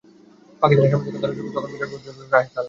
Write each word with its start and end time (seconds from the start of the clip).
পাকিস্তানের 0.61 0.91
সামনে 0.93 1.13
যখন 1.13 1.21
দারুণ 1.23 1.35
সুযোগ 1.37 1.47
তখনই 1.55 1.73
বিরাট 1.73 1.89
ভুল 1.91 1.99
করে 2.03 2.11
বসলেন 2.11 2.27
রাহাত 2.33 2.47
আলী। 2.51 2.59